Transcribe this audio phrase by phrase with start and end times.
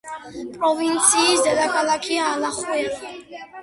[0.55, 3.17] პროვინციის დედაქალაქია ალახუელა.